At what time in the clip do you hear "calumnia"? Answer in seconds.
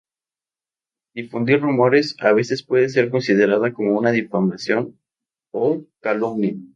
5.99-6.55